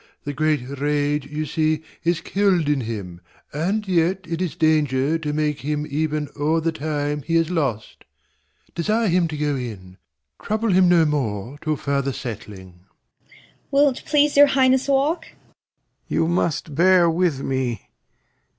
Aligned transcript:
The 0.23 0.33
great 0.33 0.67
rage 0.79 1.27
You 1.27 1.45
see 1.45 1.83
is 2.03 2.21
kill'd 2.21 2.67
in 2.67 2.81
him; 2.81 3.21
and 3.53 3.87
yet 3.87 4.25
it 4.27 4.41
is 4.41 4.55
danger 4.55 5.19
To 5.19 5.31
make 5.31 5.59
him 5.61 5.85
even 5.87 6.27
o'er 6.35 6.59
the 6.59 6.71
time 6.71 7.21
he 7.21 7.35
has 7.35 7.51
lost. 7.51 8.05
Desire 8.73 9.09
him 9.09 9.27
to 9.27 9.37
go 9.37 9.55
in. 9.55 9.97
Trouble 10.41 10.71
him 10.71 10.89
no 10.89 11.05
more 11.05 11.59
Till 11.61 11.75
further 11.75 12.13
settling. 12.13 12.79
Cor. 12.79 13.33
Will't 13.69 14.03
please 14.05 14.35
your 14.35 14.47
Highness 14.47 14.87
walk? 14.87 15.27
Lear. 15.29 15.33
You 16.21 16.27
must 16.27 16.73
bear 16.73 17.07
with 17.07 17.41
me. 17.41 17.91